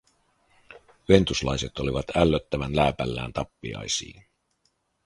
Ventuslaiset 1.09 1.79
olivat 1.79 2.05
ällöttävän 2.15 2.75
lääpällään 2.75 3.33
tappiaisiin. 3.33 4.25